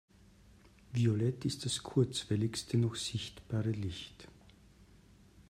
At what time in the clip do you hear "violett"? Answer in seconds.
0.93-1.45